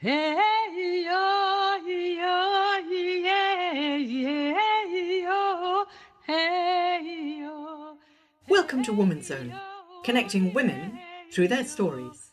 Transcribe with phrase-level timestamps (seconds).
[0.00, 0.36] Hey.
[8.48, 9.52] Welcome to Woman's Zone,
[10.04, 11.00] connecting women
[11.32, 12.30] through their stories.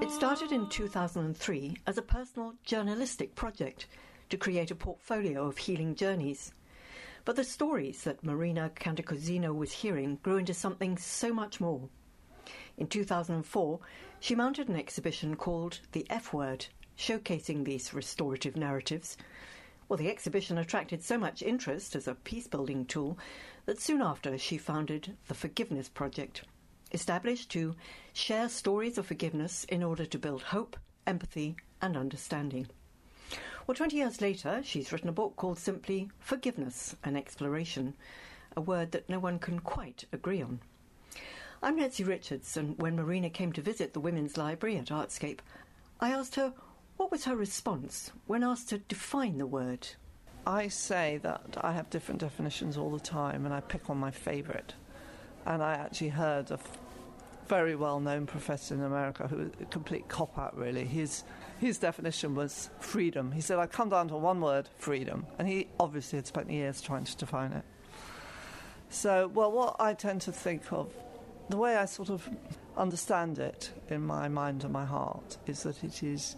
[0.00, 3.88] It started in 2003 as a personal journalistic project
[4.30, 6.50] to create a portfolio of healing journeys.
[7.24, 11.88] But the stories that Marina Cantacuzino was hearing grew into something so much more.
[12.76, 13.78] In 2004,
[14.18, 16.66] she mounted an exhibition called The F Word,
[16.98, 19.16] showcasing these restorative narratives.
[19.88, 23.18] Well, the exhibition attracted so much interest as a peace building tool
[23.66, 26.42] that soon after she founded the Forgiveness Project,
[26.90, 27.76] established to
[28.12, 32.66] share stories of forgiveness in order to build hope, empathy, and understanding.
[33.64, 37.94] Well, 20 years later, she's written a book called simply Forgiveness An Exploration,
[38.56, 40.58] a word that no one can quite agree on.
[41.62, 45.38] I'm Nancy Richards, and when Marina came to visit the Women's Library at Artscape,
[46.00, 46.52] I asked her
[46.96, 49.86] what was her response when asked to define the word.
[50.44, 54.10] I say that I have different definitions all the time and I pick on my
[54.10, 54.74] favourite.
[55.46, 56.58] And I actually heard a
[57.46, 60.84] very well known professor in America who was a complete cop out, really.
[60.84, 61.22] His,
[61.62, 63.30] his definition was freedom.
[63.30, 65.26] He said, I come down to one word, freedom.
[65.38, 67.64] And he obviously had spent years trying to define it.
[68.90, 70.92] So, well, what I tend to think of,
[71.48, 72.28] the way I sort of
[72.76, 76.34] understand it in my mind and my heart, is that it is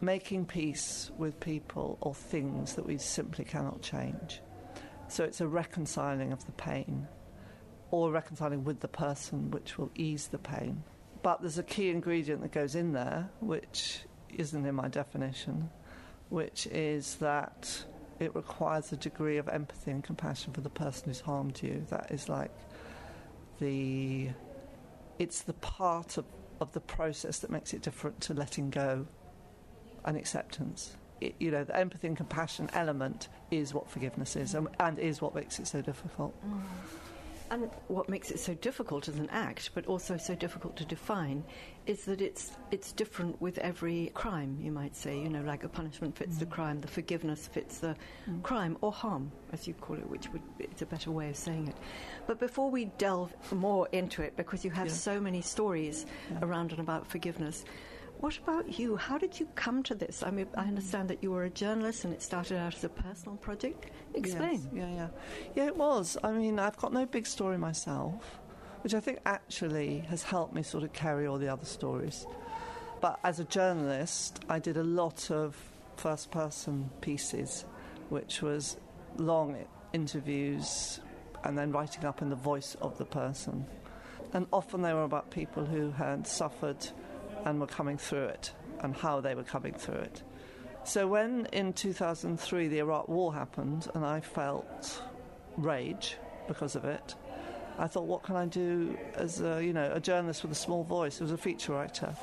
[0.00, 4.40] making peace with people or things that we simply cannot change.
[5.08, 7.08] So it's a reconciling of the pain
[7.90, 10.84] or reconciling with the person, which will ease the pain.
[11.24, 14.04] But there's a key ingredient that goes in there, which
[14.38, 15.70] isn't in my definition,
[16.28, 17.84] which is that
[18.20, 21.84] it requires a degree of empathy and compassion for the person who's harmed you.
[21.90, 22.52] That is like
[23.60, 24.30] the.
[25.18, 26.24] It's the part of,
[26.60, 29.06] of the process that makes it different to letting go
[30.04, 30.96] and acceptance.
[31.20, 35.22] It, you know, the empathy and compassion element is what forgiveness is and, and is
[35.22, 36.34] what makes it so difficult.
[36.44, 36.62] Mm.
[37.54, 41.44] And what makes it so difficult as an act, but also so difficult to define,
[41.86, 44.58] is that it's it's different with every crime.
[44.60, 46.50] You might say, you know, like a punishment fits the mm.
[46.50, 47.94] crime, the forgiveness fits the
[48.28, 48.42] mm.
[48.42, 51.68] crime or harm, as you call it, which would it's a better way of saying
[51.68, 51.76] it.
[52.26, 54.92] But before we delve more into it, because you have Yeah.
[54.94, 56.06] so many stories
[56.42, 57.64] around and about forgiveness.
[58.24, 58.96] What about you?
[58.96, 60.22] How did you come to this?
[60.22, 62.88] I mean, I understand that you were a journalist and it started out as a
[62.88, 63.90] personal project.
[64.14, 64.66] Explain.
[64.72, 65.08] Yes, yeah, yeah.
[65.54, 66.16] Yeah, it was.
[66.24, 68.40] I mean, I've got no big story myself,
[68.80, 72.26] which I think actually has helped me sort of carry all the other stories.
[73.02, 75.54] But as a journalist, I did a lot of
[75.98, 77.66] first person pieces,
[78.08, 78.78] which was
[79.18, 80.98] long interviews
[81.44, 83.66] and then writing up in the voice of the person.
[84.32, 86.88] And often they were about people who had suffered
[87.44, 90.22] and were coming through it and how they were coming through it.
[90.84, 95.02] So when in 2003 the Iraq War happened and I felt
[95.56, 96.16] rage
[96.46, 97.14] because of it,
[97.78, 100.84] I thought, what can I do as a, you know, a journalist with a small
[100.84, 102.14] voice, as a feature writer?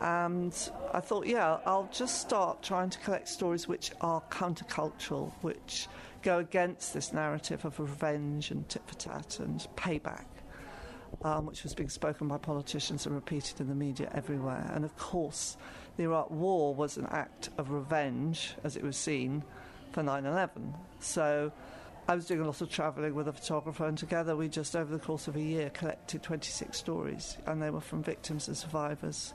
[0.00, 0.52] And
[0.92, 5.86] I thought, yeah, I'll just start trying to collect stories which are countercultural, which
[6.22, 10.26] go against this narrative of revenge and tit for tat and payback
[11.24, 14.70] um, which was being spoken by politicians and repeated in the media everywhere.
[14.74, 15.56] And of course,
[15.96, 19.44] the Iraq War was an act of revenge, as it was seen,
[19.92, 20.74] for 9 11.
[21.00, 21.52] So
[22.08, 24.92] I was doing a lot of travelling with a photographer, and together we just, over
[24.92, 29.34] the course of a year, collected 26 stories, and they were from victims and survivors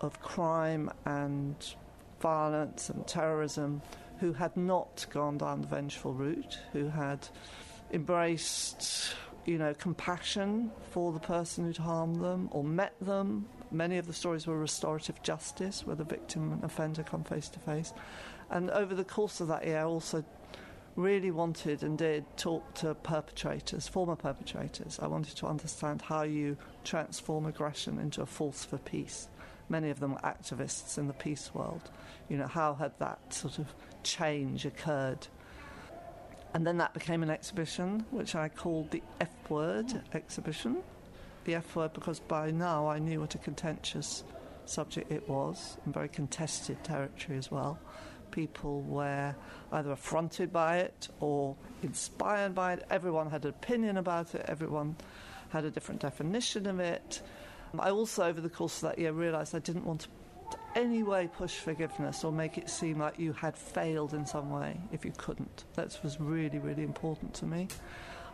[0.00, 1.74] of crime and
[2.20, 3.82] violence and terrorism
[4.18, 7.28] who had not gone down the vengeful route, who had
[7.92, 9.14] embraced
[9.46, 13.46] you know, compassion for the person who'd harmed them or met them.
[13.70, 17.58] Many of the stories were restorative justice, where the victim and offender come face to
[17.60, 17.92] face.
[18.50, 20.24] And over the course of that year, I also
[20.96, 24.98] really wanted and did talk to perpetrators, former perpetrators.
[25.00, 29.28] I wanted to understand how you transform aggression into a force for peace.
[29.68, 31.90] Many of them were activists in the peace world.
[32.28, 35.26] You know, how had that sort of change occurred?
[36.56, 40.78] And then that became an exhibition, which I called the F Word exhibition.
[41.44, 44.24] The F Word because by now I knew what a contentious
[44.64, 47.78] subject it was, and very contested territory as well.
[48.30, 49.34] People were
[49.70, 52.86] either affronted by it or inspired by it.
[52.88, 54.96] Everyone had an opinion about it, everyone
[55.50, 57.20] had a different definition of it.
[57.78, 60.08] I also, over the course of that year, realised I didn't want to
[60.76, 64.78] any way push forgiveness or make it seem like you had failed in some way
[64.92, 65.64] if you couldn't.
[65.74, 67.68] That was really, really important to me.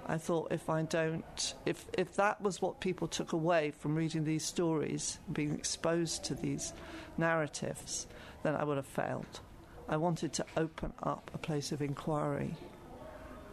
[0.07, 4.25] I thought if I don't, if, if that was what people took away from reading
[4.25, 6.73] these stories, being exposed to these
[7.17, 8.09] narratives,
[8.43, 9.41] then I would have failed.
[9.89, 12.57] I wanted to open up a place of inquiry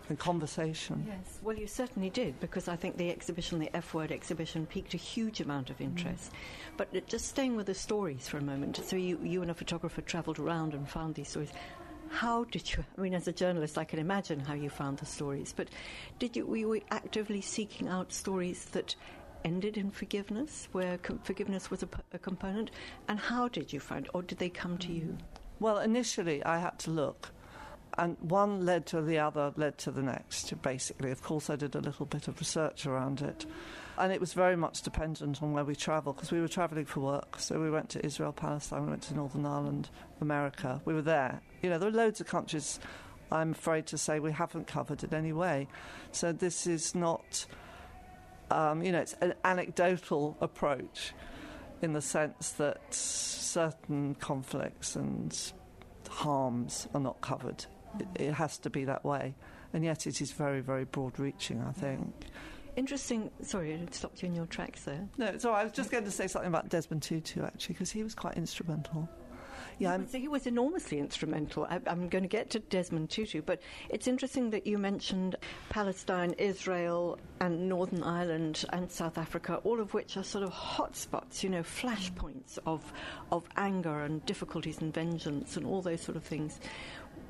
[0.09, 1.05] and conversation.
[1.07, 4.93] Yes, well, you certainly did, because I think the exhibition, the F Word exhibition, piqued
[4.93, 6.31] a huge amount of interest.
[6.31, 6.77] Mm.
[6.77, 9.53] But uh, just staying with the stories for a moment, so you, you and a
[9.53, 11.51] photographer travelled around and found these stories.
[12.09, 12.83] How did you?
[12.97, 15.53] I mean, as a journalist, I can imagine how you found the stories.
[15.55, 15.69] But
[16.17, 16.45] did you?
[16.45, 18.95] Were you actively seeking out stories that
[19.45, 22.71] ended in forgiveness, where com- forgiveness was a, p- a component?
[23.07, 25.17] And how did you find, or did they come to you?
[25.59, 27.31] Well, initially, I had to look
[27.99, 31.11] and one led to the other, led to the next, basically.
[31.11, 33.45] Of course, I did a little bit of research around it.
[33.97, 37.01] And it was very much dependent on where we travelled, because we were travelling for
[37.01, 37.39] work.
[37.39, 39.89] So we went to Israel, Palestine, we went to Northern Ireland,
[40.21, 40.81] America.
[40.85, 41.41] We were there.
[41.61, 42.79] You know, there are loads of countries,
[43.33, 45.67] I'm afraid to say, we haven't covered in any way.
[46.13, 47.45] So this is not,
[48.49, 51.13] um, you know, it's an anecdotal approach
[51.81, 55.37] in the sense that certain conflicts and
[56.07, 57.65] harms are not covered
[57.99, 59.35] it, it has to be that way.
[59.73, 62.13] And yet it is very, very broad reaching, I think.
[62.75, 63.29] Interesting.
[63.41, 65.07] Sorry, I stopped you in your tracks there.
[65.17, 68.03] No, so I was just going to say something about Desmond Tutu, actually, because he
[68.03, 69.09] was quite instrumental.
[69.79, 71.65] Yeah, I'm he was enormously instrumental.
[71.69, 75.37] I, am going to get to Desmond Tutu, but it's interesting that you mentioned
[75.69, 81.43] Palestine, Israel, and Northern Ireland and South Africa, all of which are sort of hotspots,
[81.43, 82.91] you know, flashpoints of
[83.31, 86.59] of anger and difficulties and vengeance and all those sort of things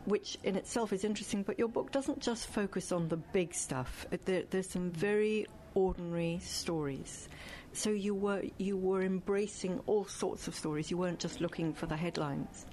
[0.09, 4.05] which in itself is interesting, but your book doesn't just focus on the big stuff.
[4.25, 7.29] There, there's some very ordinary stories.
[7.73, 10.89] So you were you were embracing all sorts of stories.
[10.89, 12.65] You weren't just looking for the headlines.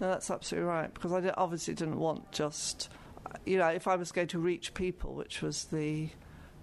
[0.00, 0.92] No, that's absolutely right.
[0.92, 2.88] Because I obviously didn't want just,
[3.44, 6.08] you know, if I was going to reach people, which was the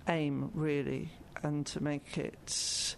[0.07, 1.11] aim really,
[1.43, 2.95] and to make it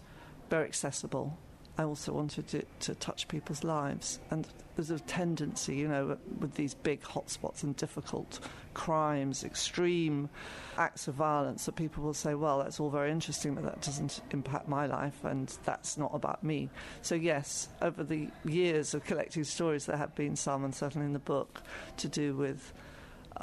[0.48, 1.38] very accessible
[1.80, 4.20] I also wanted it to touch people's lives.
[4.30, 4.46] And
[4.76, 8.38] there's a tendency, you know, with these big hotspots and difficult
[8.74, 10.28] crimes, extreme
[10.76, 14.20] acts of violence, that people will say, well, that's all very interesting, but that doesn't
[14.30, 16.68] impact my life, and that's not about me.
[17.00, 21.14] So, yes, over the years of collecting stories, there have been some, and certainly in
[21.14, 21.62] the book,
[21.96, 22.74] to do with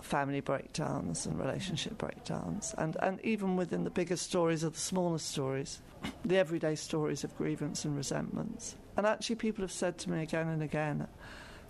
[0.04, 5.18] family breakdowns and relationship breakdowns, and, and even within the bigger stories or the smaller
[5.18, 5.82] stories
[6.26, 8.76] the everyday stories of grievance and resentments.
[8.96, 11.08] And actually, people have said to me again and again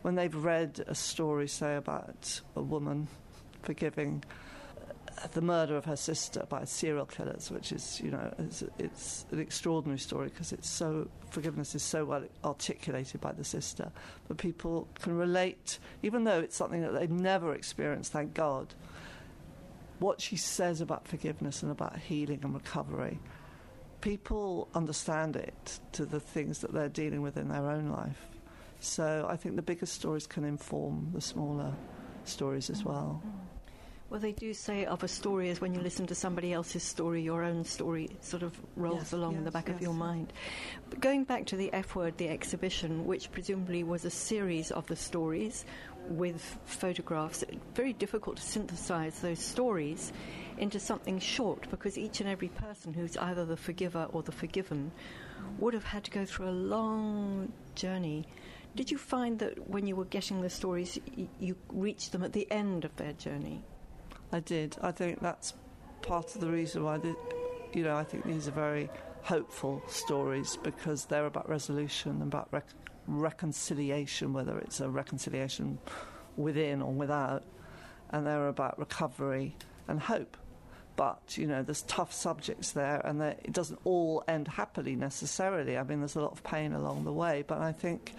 [0.02, 3.08] when they've read a story, say, about a woman
[3.64, 4.24] forgiving
[5.32, 9.40] the murder of her sister by serial killers, which is, you know, it's, it's an
[9.40, 13.92] extraordinary story because it's so forgiveness is so well articulated by the sister.
[14.28, 18.12] But people can relate, even though it's something that they've never experienced.
[18.12, 18.74] Thank God.
[20.00, 23.20] What she says about forgiveness and about healing and recovery
[24.02, 28.28] people understand it to the things that they're dealing with in their own life.
[28.80, 31.74] So I think the bigger stories can inform the smaller
[32.26, 33.22] stories as well.
[33.26, 33.57] Mm-hmm.
[34.10, 37.22] Well, they do say of a story is when you listen to somebody else's story,
[37.22, 39.76] your own story sort of rolls yes, along yes, in the back yes.
[39.76, 40.32] of your mind.
[40.90, 44.88] But going back to the F word, the exhibition, which presumably was a series of
[44.88, 45.66] the stories
[46.08, 47.44] with photographs,
[47.76, 50.14] very difficult to synthesize those stories
[50.58, 54.90] into something short because each and every person who's either the forgiver or the forgiven
[55.60, 58.26] would have had to go through a long journey.
[58.74, 62.32] Did you find that when you were getting the stories, y- you reached them at
[62.32, 63.66] the end of their journey?
[64.32, 64.76] I did.
[64.82, 65.54] I think that's
[66.02, 67.16] part of the reason why, the,
[67.74, 68.90] you know, I think these are very
[69.22, 72.66] hopeful stories because they're about resolution and about rec-
[73.08, 75.78] reconciliation, whether it's a reconciliation
[76.36, 77.44] within or without,
[78.12, 79.56] and they're about recovery
[79.88, 80.38] and hope
[80.98, 85.84] but you know there's tough subjects there and it doesn't all end happily necessarily i
[85.84, 88.14] mean there's a lot of pain along the way but i think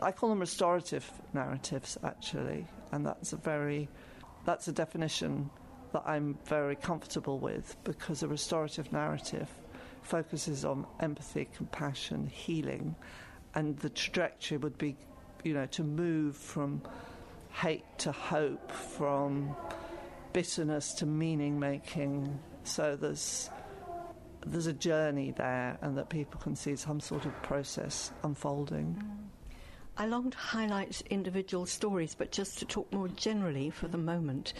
[0.00, 3.88] i call them restorative narratives actually and that's a very
[4.48, 5.50] that's a definition
[5.92, 9.48] that i'm very comfortable with because a restorative narrative
[10.02, 12.94] focuses on empathy compassion healing
[13.54, 14.96] and the trajectory would be
[15.44, 16.80] you know to move from
[17.50, 19.54] hate to hope from
[20.32, 22.38] bitterness to meaning making.
[22.64, 23.50] So there's
[24.46, 29.02] there's a journey there, and that people can see some sort of process unfolding.
[29.02, 29.27] Mm.
[30.00, 34.54] I long to highlight individual stories, but just to talk more generally for the moment.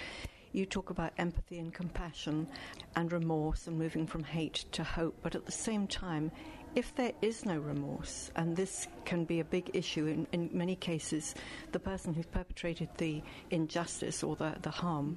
[0.50, 2.48] You talk about empathy and compassion
[2.96, 6.32] and remorse and moving from hate to hope, but at the same time,
[6.78, 10.76] if there is no remorse, and this can be a big issue in, in many
[10.76, 11.34] cases,
[11.72, 13.20] the person who's perpetrated the
[13.50, 15.16] injustice or the, the harm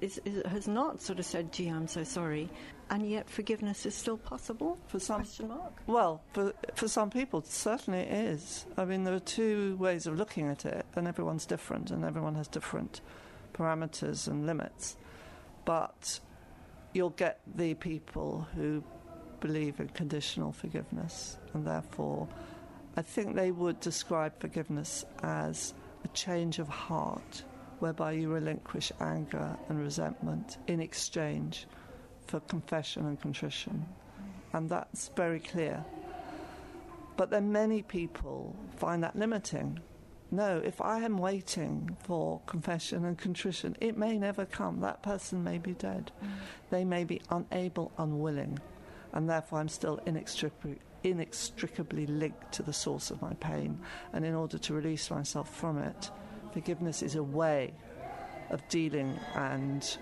[0.00, 2.48] is, is, has not sort of said, "Gee, I'm so sorry,"
[2.88, 4.78] and yet forgiveness is still possible?
[4.86, 5.72] For some, Question mark.
[5.88, 8.64] well, for for some people, it certainly is.
[8.76, 12.36] I mean, there are two ways of looking at it, and everyone's different, and everyone
[12.36, 13.00] has different
[13.54, 14.96] parameters and limits.
[15.64, 16.20] But
[16.94, 18.84] you'll get the people who
[19.46, 22.28] believe in conditional forgiveness, and therefore,
[22.96, 25.74] I think they would describe forgiveness as
[26.04, 27.44] a change of heart,
[27.78, 31.66] whereby you relinquish anger and resentment in exchange
[32.26, 33.86] for confession and contrition.
[34.52, 35.84] And that's very clear.
[37.16, 39.78] But then many people find that limiting.
[40.30, 44.80] No, if I am waiting for confession and contrition, it may never come.
[44.80, 46.10] That person may be dead.
[46.22, 46.28] Mm.
[46.70, 48.58] They may be unable, unwilling,
[49.16, 53.80] and therefore I'm still inextricably, inextricably linked to the source of my pain.
[54.12, 56.10] And in order to release myself from it,
[56.52, 57.72] forgiveness is a way
[58.50, 59.96] of dealing and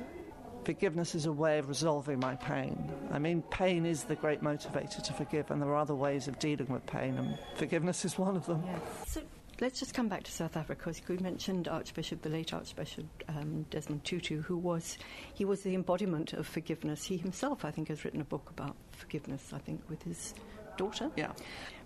[0.65, 2.93] forgiveness is a way of resolving my pain.
[3.13, 6.39] I mean, pain is the great motivator to forgive, and there are other ways of
[6.41, 8.65] dealing with pain, and forgiveness is one of them.
[9.07, 9.21] So
[9.61, 13.65] let's just come back to South Africa because we mentioned Archbishop, the late Archbishop um,
[13.71, 14.99] Desmond Tutu, who was
[15.35, 17.05] he was the embodiment of forgiveness.
[17.05, 19.53] He himself, I think, has written a book about forgiveness.
[19.53, 20.35] I think with his
[20.77, 21.11] daughter.
[21.17, 21.33] Yeah.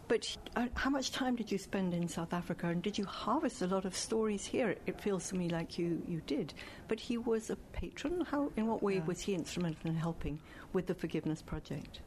[0.09, 3.61] But uh, how much time did you spend in South Africa, and did you harvest
[3.61, 4.75] a lot of stories here?
[4.87, 6.55] It feels to me like you, you did.
[6.89, 8.23] But he was a patron.
[8.31, 9.05] How, in what way Yeah.
[9.05, 10.41] was he instrumental in helping
[10.73, 12.01] with the forgiveness project?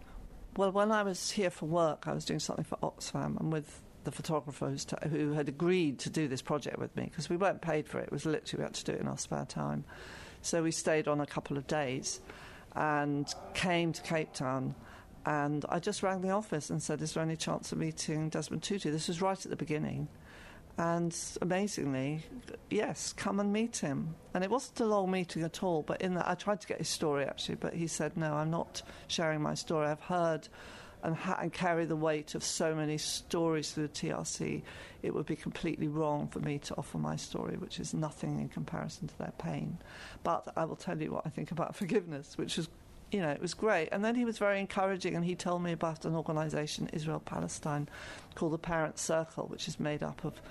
[0.58, 3.84] Well, when I was here for work, I was doing something for Oxfam and with
[4.03, 4.75] the photographer
[5.10, 8.05] who had agreed to do this project with me because we weren't paid for it.
[8.05, 9.84] It was literally we had to do it in our spare time.
[10.41, 12.20] So we stayed on a couple of days
[12.75, 14.75] and came to Cape Town.
[15.25, 18.63] And I just rang the office and said, Is there any chance of meeting Desmond
[18.63, 18.91] Tutu?
[18.91, 20.08] This was right at the beginning.
[20.77, 22.24] And amazingly,
[22.70, 24.15] yes, come and meet him.
[24.34, 26.79] And it wasn't a long meeting at all, but in that I tried to get
[26.79, 29.88] his story actually, but he said, No, I'm not sharing my story.
[29.88, 30.48] I've heard
[31.03, 34.62] and, ha- and carry the weight of so many stories through the TRC.
[35.01, 38.50] It would be completely wrong for me to offer my story, which is nothing in
[38.50, 39.77] comparison to their pain.
[40.24, 42.70] But I will tell you what I think about forgiveness, which is
[43.12, 43.89] you know, it was great.
[43.91, 47.89] And then he was very encouraging, and he told me about an organisation, Israel Palestine,
[48.36, 50.41] called the Parent Circle, which is made up of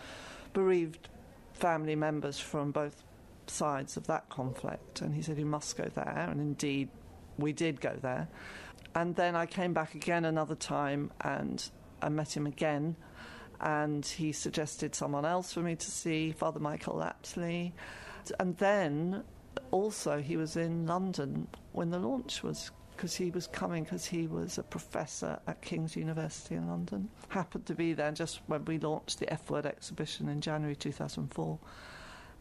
[0.53, 1.09] bereaved
[1.55, 3.03] family members from both
[3.47, 5.01] sides of that conflict.
[5.01, 6.29] And he said, You must go there.
[6.31, 6.89] And indeed,
[7.39, 8.29] we did go there.
[8.95, 11.63] And then I came back again another time, and
[12.03, 12.97] I met him again.
[13.61, 17.73] And he suggested someone else for me to see, Father Michael Lapsley.
[18.39, 19.23] And then
[19.71, 22.71] also he was in London when the launch was
[23.01, 27.09] because he was coming because he was a professor at King's University in London.
[27.31, 31.59] Happened to be there just when we launched the F Word exhibition in January 2004.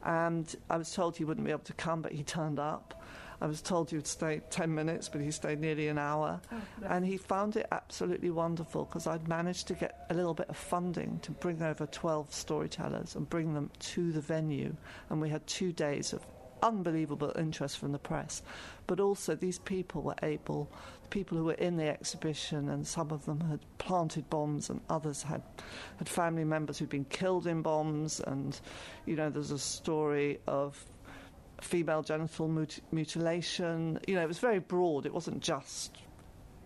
[0.04, 3.02] And I was told he wouldn't be able to come, but he turned up.
[3.42, 6.42] I was told would stay 10 minutes, but he stayed nearly an hour.
[6.52, 10.50] Oh, and he found it absolutely wonderful because I'd managed to get a little bit
[10.50, 14.76] of funding to bring over 12 storytellers and bring them to the venue.
[15.10, 16.26] And we had two days of
[16.62, 18.42] unbelievable interest from the press.
[18.88, 20.70] But also, these people were able,
[21.04, 24.82] the people who were in the exhibition, and some of them had planted bombs, and
[24.90, 25.42] others had,
[25.98, 28.20] had family members who'd been killed in bombs.
[28.20, 28.60] And,
[29.06, 30.84] you know, there's a story of
[31.62, 34.00] female genital mut- mutilation.
[34.08, 35.98] You know, it was very broad, it wasn't just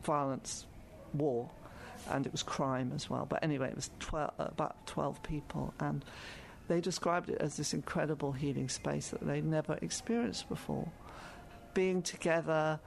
[0.04, 0.66] violence,
[1.14, 1.50] war.
[2.10, 3.26] And it was crime as well.
[3.26, 5.74] But anyway, it was 12, uh, about 12 people.
[5.80, 6.04] And
[6.68, 10.90] they described it as this incredible healing space that they'd never experienced before.
[11.74, 12.80] Being together,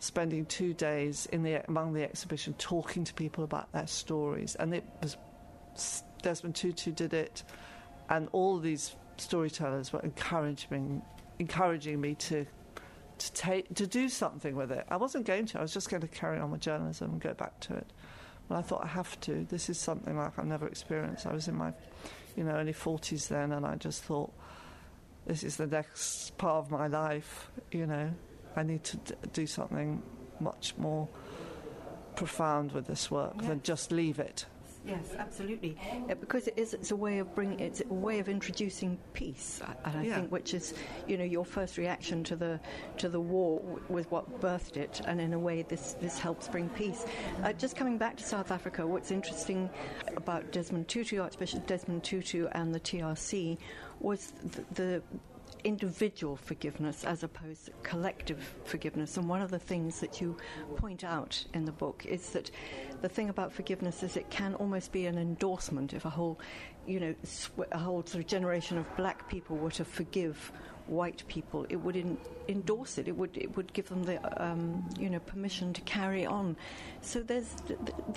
[0.00, 4.74] spending two days in the among the exhibition, talking to people about their stories, and
[4.74, 5.16] it was
[6.22, 7.42] Desmond Tutu did it,
[8.08, 11.02] and all these storytellers were encouraging
[11.38, 12.46] encouraging me to
[13.16, 14.84] to take to do something with it.
[14.88, 15.58] I wasn't going to.
[15.58, 17.86] I was just going to carry on with journalism and go back to it.
[18.48, 19.46] But I thought I have to.
[19.48, 21.26] This is something like I've never experienced.
[21.26, 21.72] I was in my
[22.36, 24.32] you know, early 40s then, and I just thought,
[25.26, 28.12] this is the next part of my life, you know.
[28.56, 30.02] I need to d- do something
[30.40, 31.08] much more
[32.16, 34.46] profound with this work than just leave it.
[34.86, 35.76] Yes, absolutely.
[36.10, 39.60] Uh, because it is, it's a way of bringing, it's a way of introducing peace,
[39.84, 40.16] and I Yeah.
[40.16, 40.74] think which is,
[41.06, 42.60] you know, your first reaction to the
[42.98, 46.68] to the war was what birthed it, and in a way, this this helps bring
[46.70, 47.06] peace.
[47.42, 49.70] Uh, just coming back to South Africa, what's interesting
[50.16, 53.56] about Desmond Tutu, Archbishop Desmond Tutu, and the TRC
[54.00, 55.02] was the, the
[55.64, 59.16] individual forgiveness as opposed to collective forgiveness.
[59.16, 60.36] And one of the things that you
[60.76, 62.50] point out in the book is that
[63.02, 66.38] the thing about forgiveness is it can almost be an endorsement if a whole,
[66.86, 70.52] you know, sw- a whole sort of generation of black people were to forgive
[70.86, 72.18] white people, it would in,
[72.48, 73.08] endorse it.
[73.08, 76.56] It would it would give them the um, you know permission to carry on.
[77.00, 77.54] So there's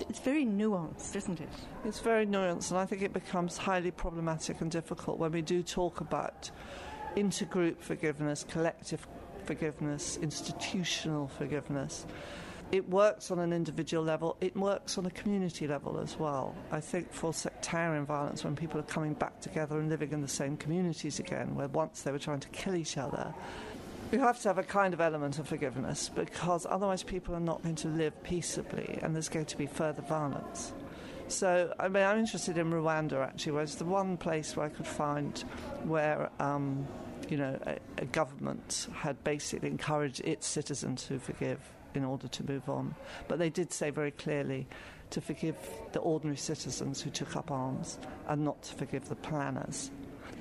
[0.08, 1.48] it's very nuanced, isn't it?
[1.84, 5.62] It's very nuanced, and I think it becomes highly problematic and difficult when we do
[5.62, 6.50] talk about
[7.18, 9.06] intergroup forgiveness, collective
[9.44, 12.06] forgiveness, institutional forgiveness
[12.70, 16.54] it works on an individual level, it works on a community level as well.
[16.70, 20.28] I think for sectarian violence, when people are coming back together and living in the
[20.28, 23.32] same communities again, where once they were trying to kill each other,
[24.12, 27.62] you have to have a kind of element of forgiveness because otherwise people are not
[27.62, 30.72] going to live peaceably and there's going to be further violence.
[31.28, 34.68] So, I mean, I'm interested in Rwanda actually, where it's the one place where I
[34.70, 35.38] could find
[35.84, 36.30] where.
[36.38, 36.86] Um,
[37.28, 41.60] you know, a, a government had basically encouraged its citizens to forgive
[41.94, 42.94] in order to move on.
[43.26, 44.66] But they did say very clearly
[45.10, 45.56] to forgive
[45.92, 49.90] the ordinary citizens who took up arms and not to forgive the planners.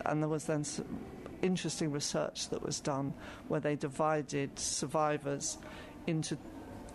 [0.06, 1.00] And there was then some
[1.41, 3.13] interesting research that was done
[3.48, 5.58] where they divided survivors
[6.08, 6.38] into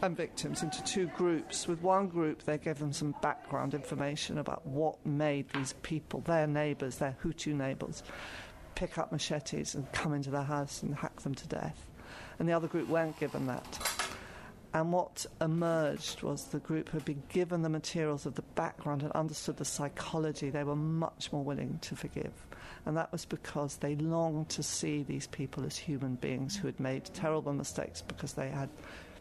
[0.02, 1.68] and victims into two groups.
[1.68, 6.48] With one group, they gave them some background information about what made these people, their
[6.48, 8.02] neighbours, their Hutu neighbours,
[8.82, 11.86] pick up machetes and come into their house and hack them to death.
[12.40, 13.78] And the other group weren't given that.
[14.74, 19.04] And what emerged was the group who had been given the materials of the background
[19.04, 22.32] and understood the psychology, they were much more willing to forgive.
[22.84, 26.80] And that was because they longed to see these people as human beings who had
[26.80, 28.68] made terrible mistakes because they had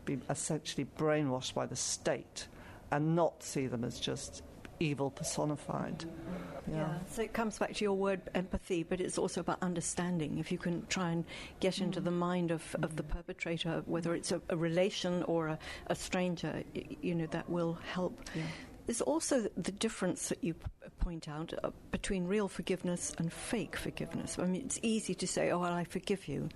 [0.05, 2.47] been essentially brainwashed by the state
[2.89, 4.41] and not see them as just
[4.81, 6.05] evil personified.
[6.67, 6.75] Yeah.
[6.75, 6.97] yeah.
[7.09, 10.37] So it comes back to your word empathy, but it's also about understanding.
[10.37, 11.25] If you can try and
[11.59, 15.59] get into the mind of, of the perpetrator, whether it's a, a relation or a,
[15.87, 16.63] a stranger,
[17.01, 18.29] you know, that will help.
[18.35, 18.43] Yeah.
[18.87, 20.55] There's also the difference that you
[20.99, 24.37] point out uh, between real forgiveness and fake forgiveness.
[24.39, 26.49] I mean, it's easy to say, oh, well, I forgive you,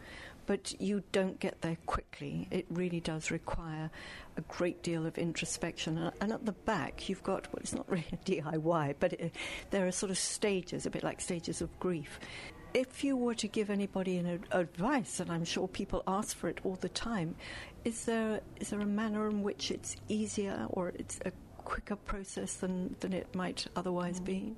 [0.45, 2.47] but you don't get there quickly.
[2.51, 3.89] It really does require
[4.37, 6.11] a great deal of introspection.
[6.21, 9.35] And at the back, you've got, well, it's not really a DIY, but it,
[9.71, 12.19] there are sort of stages, a bit like stages of grief.
[12.73, 16.59] If you were to give anybody an advice, and I'm sure people ask for it
[16.65, 17.35] all the time,
[17.85, 21.31] is there is there a manner in which it's easier or it's a
[21.63, 24.25] quicker process than, than it might otherwise mm.
[24.25, 24.55] be?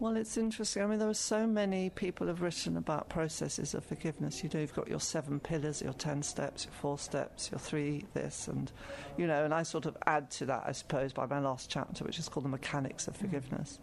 [0.00, 0.82] Well, it's interesting.
[0.82, 4.42] I mean, there are so many people have written about processes of forgiveness.
[4.42, 8.04] You know, you've got your seven pillars, your ten steps, your four steps, your three
[8.12, 8.72] this, and
[9.16, 12.04] you know, and I sort of add to that, I suppose, by my last chapter,
[12.04, 13.20] which is called the mechanics of mm.
[13.20, 13.78] forgiveness.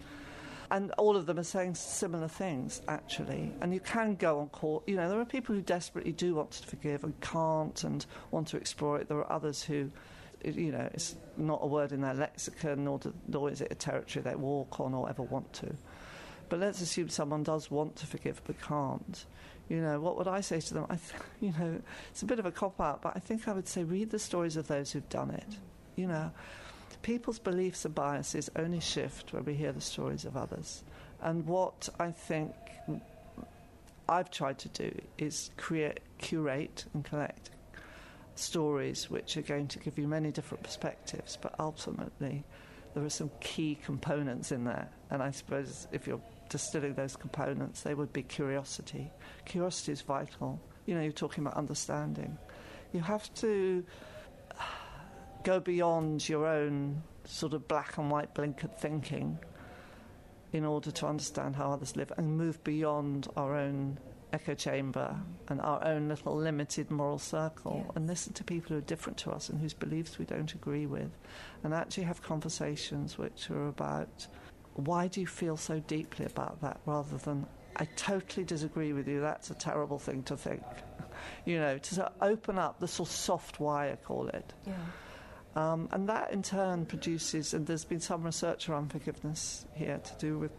[0.70, 3.54] And all of them are saying similar things, actually.
[3.62, 4.84] And you can go on court.
[4.88, 8.48] You know, there are people who desperately do want to forgive and can't and want
[8.50, 9.10] to explore it.
[9.10, 9.92] There are others who
[10.44, 13.76] you know, it's not a word in their lexicon, nor, do, nor is it a
[13.76, 15.76] territory they walk on or ever want to.
[16.52, 19.26] But let's assume someone does want to forgive but can't.
[19.70, 20.86] You know, what would I say to them?
[20.90, 23.54] I th- you know, it's a bit of a cop out, but I think I
[23.54, 25.48] would say read the stories of those who've done it.
[25.96, 26.30] You know,
[27.04, 30.84] people's beliefs and biases only shift when we hear the stories of others.
[31.22, 32.54] And what I think
[34.10, 37.52] I've tried to do is create, curate, and collect
[38.36, 42.44] stories which are going to give you many different perspectives, but ultimately
[42.94, 44.90] there are some key components in there.
[45.10, 49.10] And I suppose if you're distilling those components, they would be curiosity.
[49.46, 50.62] Curiosity is vital.
[50.86, 52.38] You know, you're talking about understanding.
[52.92, 53.84] You have to
[55.44, 59.40] go beyond your own sort of black and white blinkered thinking
[60.52, 63.98] in order to understand how others live and move beyond our own
[64.34, 65.16] echo chamber
[65.48, 67.92] and our own little limited moral circle yes.
[67.96, 70.86] and listen to people who are different to us and whose beliefs we don't agree
[70.86, 71.12] with
[71.64, 74.28] and actually have conversations which are about
[74.76, 79.22] why do you feel so deeply about that rather than I totally disagree with you,
[79.22, 80.64] that's a terrible thing to think.
[81.46, 84.54] you know, to sort of open up the sort of soft wire, call it.
[84.66, 84.74] Yeah.
[85.56, 90.16] Um, and that in turn produces, and there's been some research around forgiveness here to
[90.18, 90.52] do with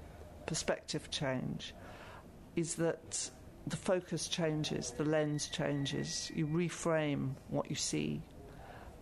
[0.46, 1.74] perspective change,
[2.56, 3.30] is that
[3.66, 8.20] the focus changes, the lens changes, you reframe what you see.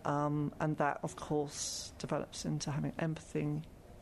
[0.05, 3.61] Um, and that, of course, develops into having empathy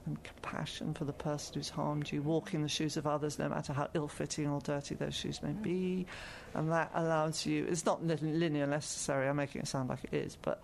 [0.10, 3.48] and compassion for the person who's harmed you, walk in the shoes of others, no
[3.48, 6.06] matter how ill fitting or dirty those shoes may be.
[6.54, 10.38] And that allows you, it's not linear necessarily, I'm making it sound like it is,
[10.42, 10.62] but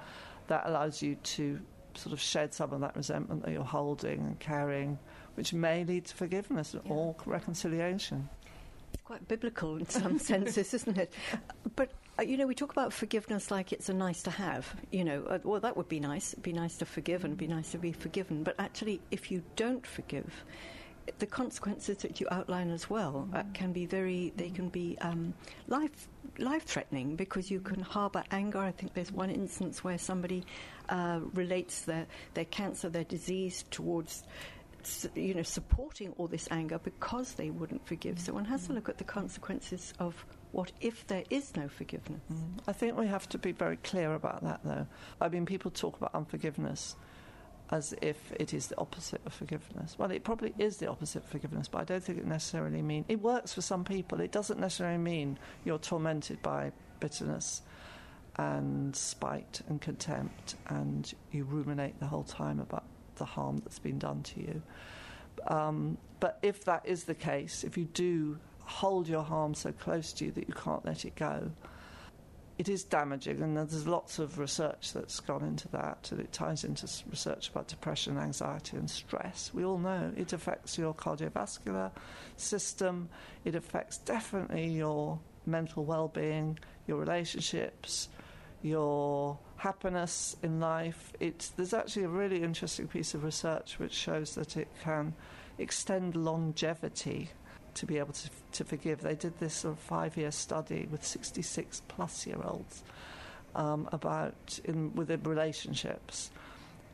[0.47, 1.59] that allows you to
[1.93, 4.97] sort of shed some of that resentment that you're holding and carrying,
[5.35, 6.91] which may lead to forgiveness yeah.
[6.91, 8.27] or reconciliation.
[8.93, 11.13] It's quite biblical in some senses, isn't it?
[11.75, 11.91] But
[12.23, 14.73] you know, we talk about forgiveness like it's a nice to have.
[14.91, 16.33] You know, uh, well, that would be nice.
[16.33, 18.43] It'd be nice to forgive and be nice to be forgiven.
[18.43, 20.31] But actually, if you don't forgive,
[21.19, 25.33] the consequences that you outline as well uh, can be very, they can be um,
[25.67, 28.59] life life threatening because you can harbour anger.
[28.59, 30.43] I think there's one instance where somebody
[30.89, 34.23] uh, relates their, their cancer, their disease towards
[35.15, 38.19] you know, supporting all this anger because they wouldn't forgive.
[38.19, 42.21] So one has to look at the consequences of what if there is no forgiveness.
[42.31, 42.59] Mm.
[42.67, 44.87] I think we have to be very clear about that, though.
[45.19, 46.95] I mean, people talk about unforgiveness
[47.71, 49.95] as if it is the opposite of forgiveness.
[49.97, 53.05] Well, it probably is the opposite of forgiveness, but I don't think it necessarily means
[53.07, 54.21] it works for some people.
[54.21, 57.63] It doesn't necessarily mean you're tormented by bitterness
[58.37, 62.83] and spite and contempt, and you ruminate the whole time about
[63.15, 64.61] the harm that's been done to you.
[65.47, 70.11] Um, but if that is the case, if you do hold your harm so close
[70.13, 71.51] to you that you can't let it go,
[72.57, 76.63] it is damaging, and there's lots of research that's gone into that, and it ties
[76.63, 79.51] into research about depression, anxiety, and stress.
[79.53, 81.91] We all know it affects your cardiovascular
[82.37, 83.09] system,
[83.43, 88.07] it affects definitely your mental well being, your relationships,
[88.65, 91.13] your happiness in life.
[91.19, 95.13] It's, there's actually a really interesting piece of research which shows that it can
[95.57, 97.29] extend longevity
[97.75, 99.01] to be able to, to forgive.
[99.01, 102.83] They did this sort of five year study with 66 plus year olds
[103.53, 106.31] um, about in, within relationships.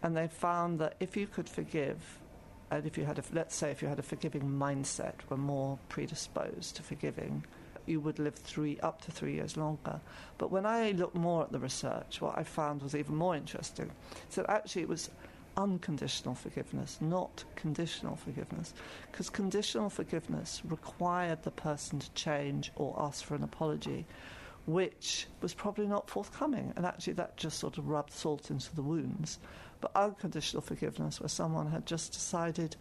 [0.03, 2.19] And they found that if you could forgive,
[2.69, 5.77] and if you had a, let's say if you had a forgiving mindset, were more
[5.89, 7.45] predisposed to forgiving,
[7.85, 9.99] you would live three up to three years longer.
[10.37, 13.91] But when I looked more at the research, what I found was even more interesting.
[14.29, 15.09] So actually, it was
[15.57, 18.73] unconditional forgiveness, not conditional forgiveness,
[19.11, 24.05] because conditional forgiveness required the person to change or ask for an apology,
[24.65, 26.71] which was probably not forthcoming.
[26.75, 29.39] And actually, that just sort of rubbed salt into the wounds.
[29.81, 32.75] But unconditional forgiveness, where someone had just decided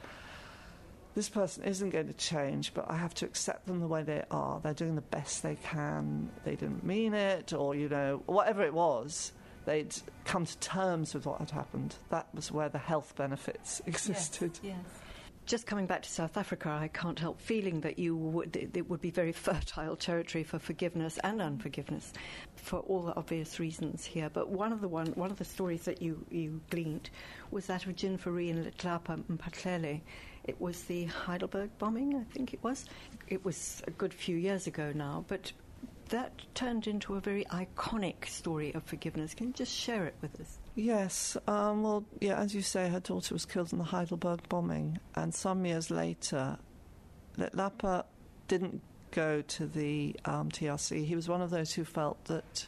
[1.15, 4.23] this person isn't going to change, but I have to accept them the way they
[4.31, 4.61] are.
[4.61, 6.31] They're doing the best they can.
[6.45, 9.33] They didn't mean it, or, you know, whatever it was,
[9.65, 9.95] they'd
[10.25, 11.97] come to terms with what had happened.
[12.11, 14.59] That was where the health benefits existed.
[14.63, 15.01] Yes, yes.
[15.47, 19.01] Just coming back to South Africa, I can't help feeling that you would, it would
[19.01, 22.13] be very fertile territory for forgiveness and unforgiveness,
[22.55, 24.31] for all the obvious reasons here.
[24.31, 27.11] But one of the one, one of the stories that you, you gleaned
[27.51, 30.03] was that of Fourie and Letlapa Mphahlele,
[30.45, 32.85] it was the Heidelberg bombing, I think it was.
[33.29, 35.53] It was a good few years ago now, but
[36.09, 39.35] that turned into a very iconic story of forgiveness.
[39.35, 40.59] Can you just share it with us?
[40.75, 41.37] Yes.
[41.47, 45.35] Um, well, yeah, as you say, her daughter was killed in the Heidelberg bombing, and
[45.35, 46.59] some years later,
[47.39, 48.05] Letlapa
[48.49, 48.81] didn't
[49.13, 51.05] go to the um, TRC.
[51.05, 52.67] He was one of those who felt that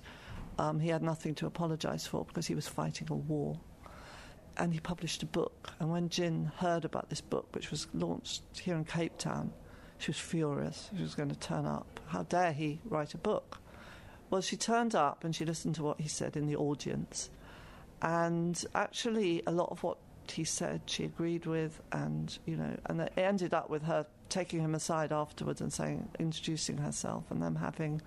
[0.59, 3.59] um, he had nothing to apologise for because he was fighting a war
[4.57, 5.73] and he published a book.
[5.81, 9.53] And when Ginn heard about this book, which was launched here in Cape Town,
[9.99, 10.91] she was furious.
[10.97, 12.01] She was going to turn up.
[12.07, 13.59] How dare he write a book?
[14.31, 17.31] Well, she turned up and she listened to what he said in the audience.
[18.01, 23.01] And actually, a lot of what he said she agreed with, and you know, and
[23.01, 27.57] it ended up with her taking him aside afterwards and saying, introducing herself, and them
[27.57, 28.01] having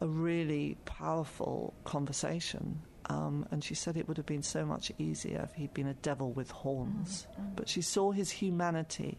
[0.00, 5.48] a really powerful conversation um, and she said it would have been so much easier
[5.50, 7.26] if he'd been a devil with horns.
[7.32, 7.54] Mm-hmm.
[7.56, 9.18] But she saw his humanity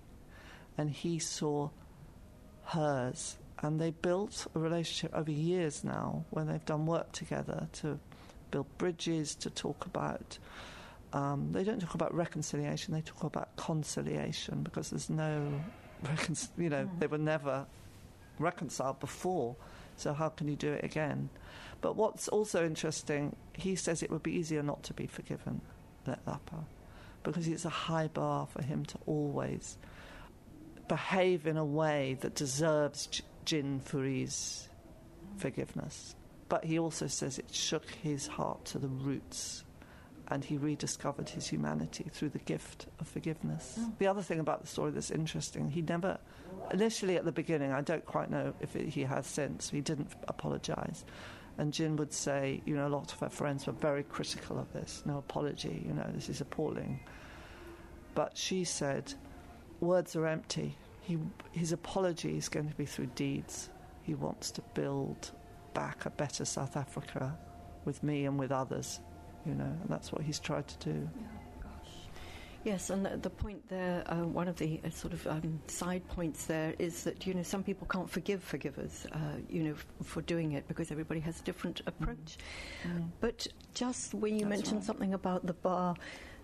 [0.78, 1.70] and he saw
[2.66, 3.38] hers.
[3.60, 8.00] And they built a relationship over years now when they've done work together to
[8.52, 10.38] build bridges, to talk about.
[11.14, 15.62] Um, they don't talk about reconciliation, they talk about conciliation because there's no,
[16.04, 17.00] recon- you know, mm.
[17.00, 17.66] they were never
[18.40, 19.56] reconciled before.
[19.98, 21.30] So how can you do it again?
[21.82, 25.62] But what's also interesting, he says it would be easier not to be forgiven,
[26.08, 26.66] Letlapa,
[27.24, 29.78] because it's a high bar for him to always
[30.88, 34.70] behave in a way that deserves Ginn Fourie's
[35.38, 36.16] forgiveness.
[36.50, 39.64] But he also says it shook his heart to the roots
[40.34, 43.78] and he rediscovered his humanity through the gift of forgiveness.
[43.80, 43.98] Mm.
[44.00, 46.18] The other thing about the story that's interesting, he never,
[46.72, 50.12] initially at the beginning, I don't quite know if it, he has since, he didn't
[50.28, 51.06] apologize.
[51.60, 54.74] And Ginn would say, you know, a lot of her friends were very critical of
[54.74, 55.04] this.
[55.06, 57.00] No apology, you know, this is appalling.
[58.16, 59.14] But she said,
[59.82, 60.76] words are empty.
[61.02, 61.20] He,
[61.52, 63.70] his apology is going to be through deeds.
[64.02, 65.30] He wants to build
[65.76, 67.38] back a better South Africa
[67.86, 69.00] with me and with others,
[69.46, 71.10] you know, and that's what he's tried to do.
[71.16, 71.28] Yeah.
[72.64, 76.08] Yes, and the, the point there, uh, one of the uh, sort of um, side
[76.08, 79.18] points there is that you know some people can't forgive forgivers, uh,
[79.50, 82.38] you know, f- for doing it because everybody has a different approach.
[82.88, 83.10] Mm.
[83.20, 84.86] But just when you That's mentioned right.
[84.86, 85.96] something about the bar,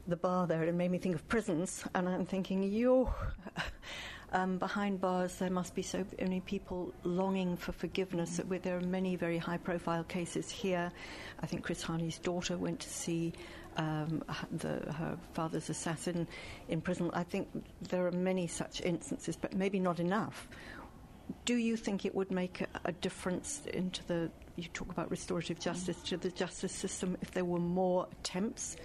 [0.09, 3.09] the bar there, it made me think of prisons, and I'm thinking, you.
[4.31, 8.39] um, behind bars there must be so many people longing for forgiveness.
[8.39, 8.61] Mm.
[8.61, 10.91] There are many very high profile cases here.
[11.41, 13.33] I think Chris Hani's daughter went to see
[13.77, 16.27] um, the, her father's assassin
[16.67, 17.09] in prison.
[17.13, 17.47] I think
[17.81, 20.47] there are many such instances, but maybe not enough.
[21.45, 25.59] Do you think it would make a, a difference into the, you talk about restorative
[25.59, 26.05] justice, mm.
[26.05, 28.75] to the justice system if there were more attempts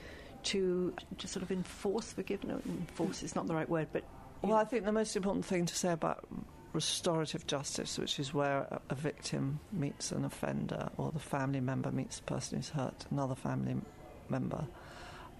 [0.44, 2.62] to, to sort of enforce forgiveness?
[2.66, 4.04] Enforce is not the right word, but.
[4.48, 6.26] Well, I think the most important thing to say about
[6.74, 12.18] restorative justice, which is where a, victim meets an offender or the family member meets
[12.18, 13.76] the person who's hurt another family
[14.28, 14.66] member,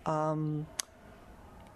[0.06, 0.66] um,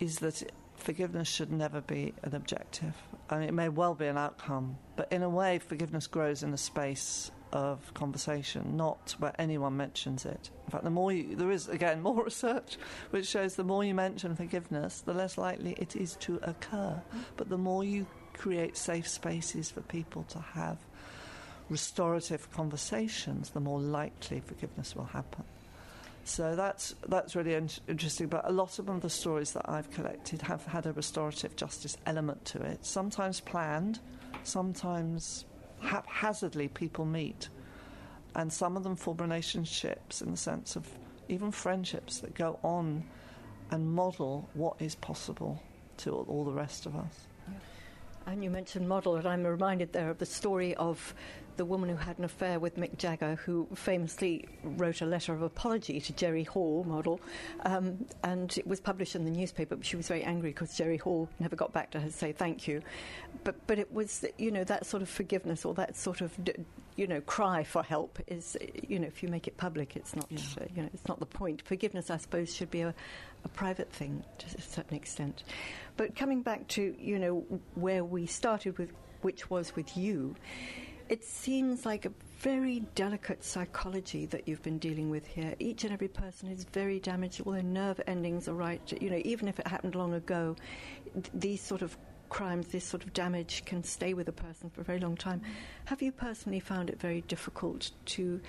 [0.01, 2.95] is that forgiveness should never be an objective.
[3.29, 6.55] I mean, it may well be an outcome, but in a way, forgiveness grows in
[6.55, 10.51] a space of conversation, not where anyone mentions it.
[10.67, 12.77] In fact, the more you, there is, again, more research
[13.11, 17.01] which shows the more you mention forgiveness, the less likely it is to occur.
[17.37, 20.79] But the more you create safe spaces for people to have
[21.69, 25.45] restorative conversations, the more likely forgiveness will happen.
[26.25, 28.29] So that's that's really in- interesting.
[28.29, 32.45] But a lot of the stories that I've collected have had a restorative justice element
[32.47, 32.85] to it.
[32.85, 34.01] Sometimes planned,
[34.43, 35.47] sometimes
[35.81, 37.49] haphazardly people meet,
[38.35, 40.87] and some of them form relationships in the sense of
[41.29, 43.05] even friendships that go on
[43.71, 45.63] and model what is possible
[45.99, 47.28] to all, the rest of us.
[48.29, 51.15] And you mentioned model, and I'm reminded there of the story of
[51.57, 55.41] the woman who had an affair with Mick Jagger, who famously wrote a letter of
[55.41, 57.23] apology to Jerry Hall, model,
[57.65, 59.77] um, and it was published in the newspaper.
[59.77, 62.33] But she was very angry because Jerry Hall never got back to her to say
[62.33, 62.83] thank you.
[63.45, 66.39] But but it was you know that sort of forgiveness or that sort of
[66.99, 68.57] you know cry for help is
[68.87, 70.41] you know if you make it public, it's not yeah.
[70.61, 71.63] uh, you know it's not the point.
[71.63, 72.93] Forgiveness, I suppose, should be a,
[73.45, 75.45] a private thing to a certain extent.
[75.97, 78.91] But coming back to you know where we started with,
[79.23, 80.35] which was with you,
[81.09, 85.55] it seems like a very delicate psychology that you've been dealing with here.
[85.61, 87.43] Each and every person is very damaged.
[87.47, 88.93] All their nerve endings are right.
[89.01, 90.57] You know, even if it happened long ago,
[91.15, 91.97] th- these sort of
[92.29, 95.43] crimes, this sort of damage can stay with a person for a very long time.
[95.87, 98.41] Have you personally found it very difficult to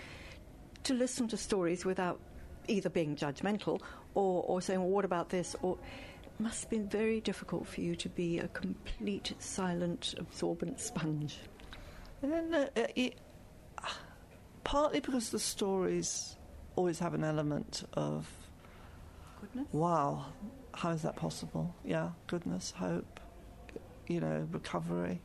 [0.84, 2.20] to listen to stories without
[2.68, 3.82] either being judgmental
[4.14, 5.56] or, or saying, well, what about this?
[5.62, 5.78] Or
[6.24, 11.38] it must have been very difficult for you to be a complete, silent, absorbent sponge.
[12.22, 13.20] And then, uh, it,
[14.64, 16.38] partly because the stories
[16.76, 18.30] always have an element of
[19.42, 19.68] goodness.
[19.72, 20.28] Wow,
[20.74, 21.76] how is that possible?
[21.84, 23.19] Yeah, goodness, hope,
[24.10, 25.22] you know, recovery.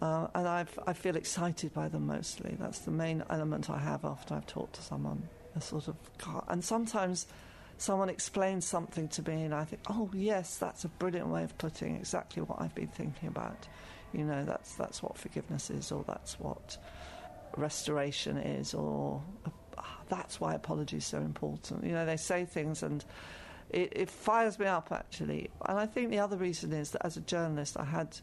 [0.00, 2.56] Uh, and I've, I feel excited by them mostly.
[2.60, 5.28] That's the main element I have after I've talked to someone.
[5.56, 5.96] A sort of,
[6.46, 7.26] and sometimes
[7.78, 11.58] someone explains something to me, and I think, oh yes, that's a brilliant way of
[11.58, 13.66] putting exactly what I've been thinking about.
[14.12, 16.76] You know, that's that's what forgiveness is, or that's what
[17.56, 21.82] restoration is, or uh, that's why apology is so important.
[21.82, 23.04] You know, they say things and.
[23.70, 27.16] It, it fires me up actually, and I think the other reason is that as
[27.16, 28.18] a journalist, I had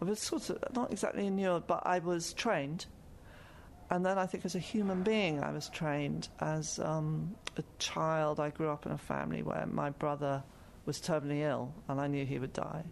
[0.00, 2.86] I was sort of not exactly inured, but I was trained.
[3.90, 6.28] And then I think as a human being, I was trained.
[6.40, 10.42] As um, a child, I grew up in a family where my brother
[10.84, 12.84] was terminally ill, and I knew he would die.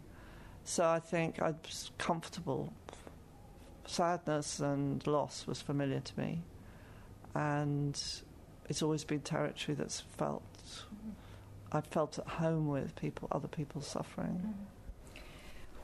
[0.64, 2.72] So I think I was comfortable.
[3.84, 6.40] Sadness and loss was familiar to me,
[7.34, 8.00] and
[8.68, 10.42] it's always been territory that's felt.
[11.72, 14.54] I've felt at home with people, other people suffering.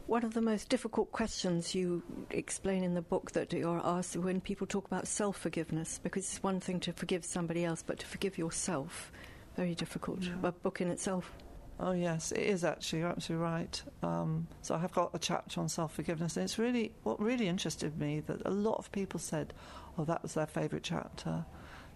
[0.07, 4.41] One of the most difficult questions you explain in the book that you're asked when
[4.41, 8.07] people talk about self forgiveness, because it's one thing to forgive somebody else, but to
[8.07, 9.13] forgive yourself,
[9.57, 10.23] very difficult.
[10.23, 10.35] Yeah.
[10.45, 11.33] A book in itself.
[11.81, 13.01] Oh yes, it is actually.
[13.01, 13.83] You're absolutely right.
[14.03, 17.49] Um, so I have got a chapter on self forgiveness, and it's really what really
[17.49, 19.55] interested me that a lot of people said,
[19.97, 21.45] "Oh, that was their favourite chapter."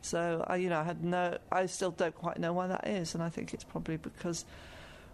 [0.03, 1.38] So I, you know, I had no.
[1.51, 4.45] I still don't quite know why that is, and I think it's probably because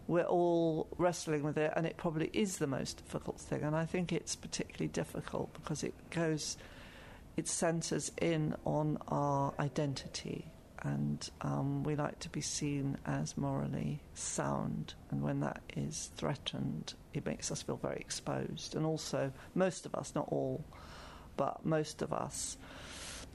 [0.07, 3.63] we're all wrestling with it, and it probably is the most difficult thing.
[3.63, 6.57] And I think it's particularly difficult because it goes,
[7.37, 10.47] it centres in on our identity
[10.83, 14.95] and um, we like to be seen as morally sound.
[15.11, 18.75] And when that is threatened, it makes us feel very exposed.
[18.77, 20.65] And also, most of us, not all,
[21.37, 22.57] but most of us,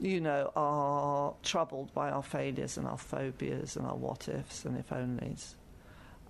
[0.00, 4.78] you know, are troubled by our failures and our phobias and our what ifs and
[4.78, 5.54] if onlys.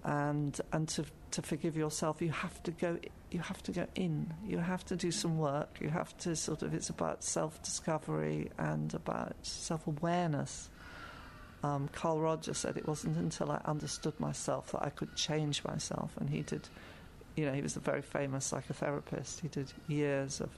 [0.05, 2.98] And and to to forgive yourself, you have to go.
[3.31, 4.33] You have to go in.
[4.46, 5.79] You have to do some work.
[5.81, 6.74] You have to sort of.
[6.74, 10.68] It's about self discovery and about self awareness
[11.64, 16.14] um, Carl Rogers said it wasn't until I understood myself that I could change myself,
[16.18, 16.68] and he did
[17.37, 19.40] you know, he was a very famous psychotherapist.
[19.40, 20.50] He did years of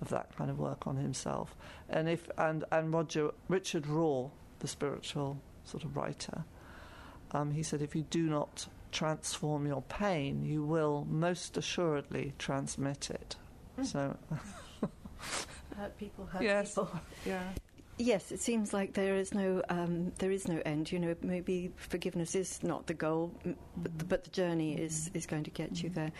[0.00, 1.56] of that kind of work on himself.
[1.88, 4.30] And if and and Roger Richard Rohr,
[4.60, 6.44] the spiritual sort of writer,
[7.32, 13.10] um, he said, if you do not transform your pain, you will most assuredly transmit
[13.10, 13.36] it.
[13.78, 13.86] Mm.
[13.86, 14.16] So,
[15.76, 16.90] hurt people, hurt yes, people.
[17.26, 17.42] yeah.
[18.00, 20.92] Yes, it seems like there is no um, there is no end.
[20.92, 24.08] You know, maybe forgiveness is not the goal, but, the, mm-hmm.
[24.08, 25.18] but the journey is, mm-hmm.
[25.18, 26.00] is going to get you mm-hmm.
[26.00, 26.12] there.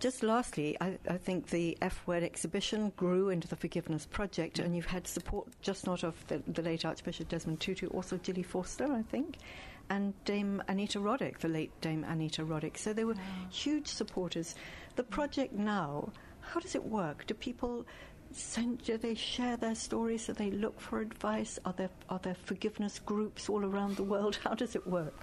[0.00, 4.74] Just lastly, I, I think the F Word exhibition grew into the Forgiveness Project, and
[4.74, 8.90] you've had support just not of the, the late Archbishop Desmond Tutu, also Gilly Forster,
[8.90, 9.36] I think,
[9.90, 12.78] and Dame Anita Roddick, the late Dame Anita Roddick.
[12.78, 13.14] So they were
[13.50, 14.54] huge supporters.
[14.94, 17.26] The project now, how does it work?
[17.26, 17.84] Do people
[18.84, 20.26] do they share their stories?
[20.26, 21.58] Do they look for advice?
[21.64, 24.38] Are there, are there forgiveness groups all around the world?
[24.44, 25.14] How does it work?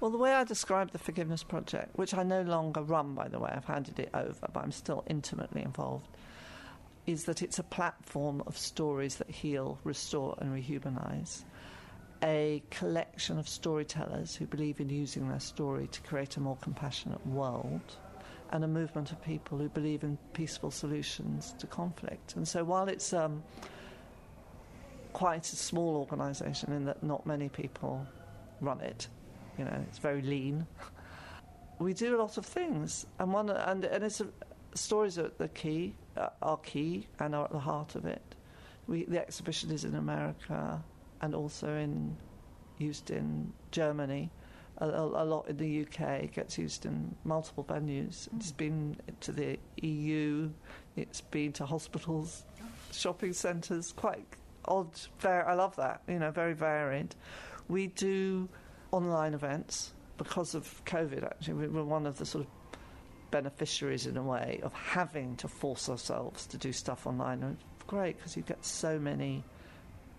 [0.00, 3.38] Well, the way I describe the Forgiveness Project, which I no longer run, by the
[3.38, 6.08] way, I've handed it over, but I'm still intimately involved,
[7.06, 11.44] is that it's a platform of stories that heal, restore, and rehumanize.
[12.24, 17.24] A collection of storytellers who believe in using their story to create a more compassionate
[17.26, 17.96] world,
[18.52, 22.36] and a movement of people who believe in peaceful solutions to conflict.
[22.36, 23.42] And so, while it's um,
[25.14, 28.06] quite a small organisation in that not many people
[28.60, 29.08] run it,
[29.58, 30.66] you know, it's very lean.
[31.78, 34.28] We do a lot of things, and one and and it's a,
[34.74, 38.22] stories are the key, uh, are key, and are at the heart of it.
[38.86, 40.80] We the exhibition is in America,
[41.22, 42.16] and also in
[42.78, 44.30] used in Germany.
[44.82, 48.28] A, a, a lot in the UK it gets used in multiple venues.
[48.28, 48.36] Mm.
[48.36, 50.50] It's been to the EU,
[50.96, 52.44] it's been to hospitals,
[52.92, 53.92] shopping centres.
[53.92, 54.26] Quite
[54.64, 54.90] odd.
[55.20, 56.02] Var- I love that.
[56.08, 57.14] You know, very varied.
[57.68, 58.48] We do
[58.90, 61.24] online events because of COVID.
[61.24, 62.50] Actually, we we're one of the sort of
[63.30, 67.42] beneficiaries in a way of having to force ourselves to do stuff online.
[67.42, 69.42] And it's great because you get so many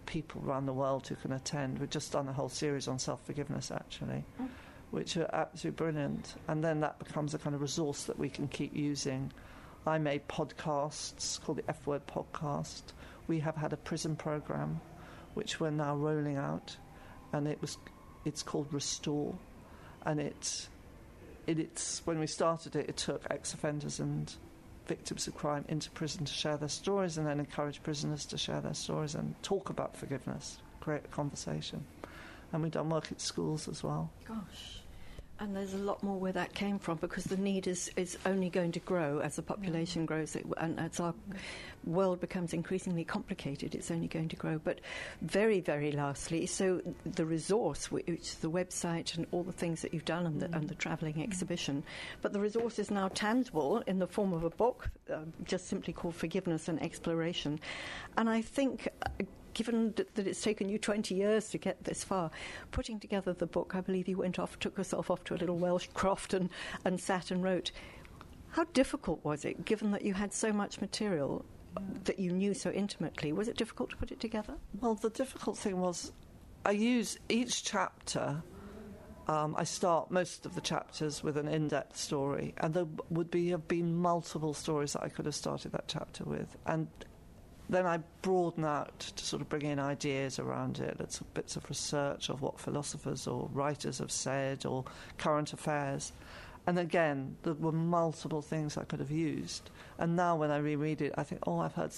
[0.06, 1.80] people around the world who can attend.
[1.80, 4.50] We've just done a whole series on self forgiveness actually, Mm.
[4.92, 6.36] which are absolutely brilliant.
[6.48, 9.32] And then that becomes a kind of resource that we can keep using.
[9.86, 12.84] I made podcasts called the F Word Podcast.
[13.28, 14.80] We have had a prison program,
[15.34, 16.78] which we're now rolling out,
[17.32, 17.78] and it was
[18.26, 19.36] it's called Restore,
[20.06, 20.70] and it's
[21.48, 24.34] it, it's when we started it, it took ex-offenders and
[24.88, 28.62] victims of crime into prison to share their stories, and then encourage prisoners to share
[28.62, 31.86] their stories and talk about forgiveness, create a conversation.
[32.52, 34.12] And we've done work at schools as well.
[34.28, 34.83] Gosh.
[35.44, 38.50] And there's a lot more where that came from because the need is, is only
[38.50, 41.14] going to grow as the population grows it, and as our
[41.84, 44.58] world becomes increasingly complicated, it's only going to grow.
[44.58, 44.80] But
[45.22, 49.94] very, very lastly, so the resource, which is the website and all the things that
[49.94, 51.84] you've done and the, and the travelling exhibition,
[52.22, 55.92] but the resource is now tangible in the form of a book, uh, just simply
[55.92, 57.60] called Forgiveness an Exploration.
[58.16, 58.88] And I think.
[59.06, 62.32] Uh, given that, it's taken you 20 years to get this far,
[62.72, 65.58] putting together the book, I believe you went off, took yourself off to a little
[65.58, 66.50] Welsh croft and,
[66.86, 67.72] and sat and wrote.
[68.50, 71.46] How difficult was it, given that you had so much material
[72.04, 73.34] that you knew so intimately?
[73.34, 74.56] Was it difficult to put it together?
[74.80, 76.12] Well, the difficult thing was
[76.66, 78.44] I use each chapter.
[79.28, 83.50] Um, I start most of the chapters with an in-depth story, and there would be
[83.50, 86.88] have been multiple stories that I could have started that chapter with, and
[87.70, 91.68] then I broaden out to sort of bring in ideas around it, it's bits of
[91.70, 94.86] research of what philosophers or writers have said or
[95.18, 96.12] current affairs.
[96.66, 99.70] And again, there were multiple things I could have used.
[99.98, 101.92] And now when I reread it, I think, oh, I've heard,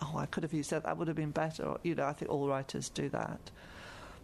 [0.00, 0.84] oh, I could have used that.
[0.84, 1.76] That would have been better.
[1.82, 3.50] You know, I think all writers do that.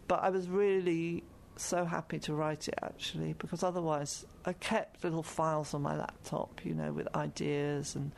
[0.06, 1.24] But I was really
[1.56, 6.64] so happy to write it actually, because otherwise I kept little files on my laptop,
[6.64, 8.12] you know, with ideas and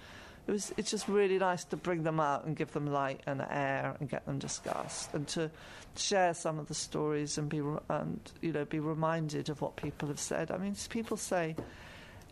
[0.50, 3.40] it was it's just really nice to bring them out and give them light and
[3.50, 5.48] air and get them discussed and to
[5.96, 10.08] share some of the stories and be and you know be reminded of what people
[10.08, 10.50] have said.
[10.50, 11.54] I mean, people say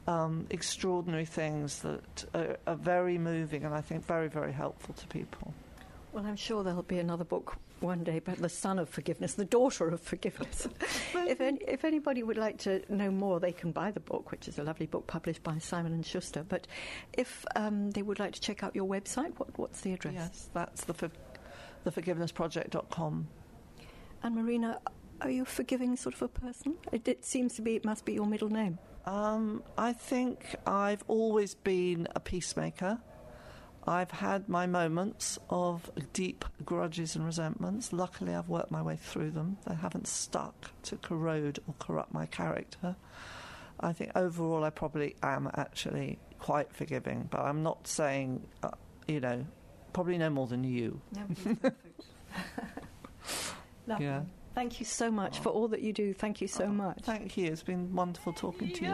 [0.09, 5.07] um, extraordinary things that are, are very moving and I think very very helpful to
[5.07, 5.55] people.
[6.12, 9.45] Well, I'm sure there'll be another book one day about the son of forgiveness, the
[9.45, 10.68] daughter of forgiveness.
[11.14, 14.49] if, any, if anybody would like to know more, they can buy the book, which
[14.49, 16.45] is a lovely book published by Simon and Schuster.
[16.49, 16.66] But
[17.12, 20.14] if um, they would like to check out your website, what, what's the address?
[20.14, 21.11] Yes, that's the for,
[21.87, 23.29] theforgivenessproject.com.
[24.22, 24.81] And Marina,
[25.20, 26.74] are you a forgiving sort of a person?
[26.93, 28.79] It, it seems to be, it must be your middle name.
[29.07, 32.99] Um, I think I've always been a peacemaker.
[33.89, 37.91] I've had my moments of deep grudges and resentments.
[37.91, 39.57] Luckily, I've worked my way through them.
[39.66, 42.97] They haven't stuck to corrode or corrupt my character.
[43.80, 48.72] I think overall, I probably am actually quite forgiving, but I'm not saying, uh,
[49.07, 49.47] you know,
[49.95, 51.01] probably no more than you.
[53.86, 54.05] Lovely.
[54.05, 54.22] Yeah.
[54.55, 56.12] Thank you so much for all that you do.
[56.12, 56.99] Thank you so much.
[57.03, 57.47] Thank you.
[57.47, 58.91] It's been wonderful talking to you.